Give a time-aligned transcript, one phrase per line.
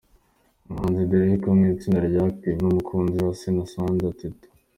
[0.67, 4.47] Umuhanzi Derek wo mu itsinda rya Active n’umukunzi we Miss Sandra Teta.